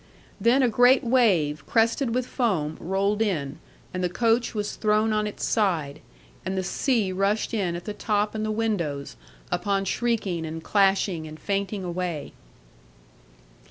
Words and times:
Then 0.39 0.63
a 0.63 0.67
great 0.67 1.03
wave, 1.03 1.63
crested 1.67 2.15
with 2.15 2.25
foam, 2.25 2.75
rolled 2.79 3.21
in, 3.21 3.59
and 3.93 4.03
the 4.03 4.09
coach 4.09 4.55
was 4.55 4.75
thrown 4.75 5.13
on 5.13 5.27
its 5.27 5.45
side, 5.45 5.99
and 6.43 6.57
the 6.57 6.63
sea 6.63 7.11
rushed 7.11 7.53
in 7.53 7.75
at 7.75 7.85
the 7.85 7.93
top 7.93 8.33
and 8.33 8.43
the 8.43 8.49
windows, 8.49 9.15
upon 9.51 9.85
shrieking, 9.85 10.43
and 10.43 10.63
clashing, 10.63 11.27
and 11.27 11.39
fainting 11.39 11.83
away. 11.83 12.33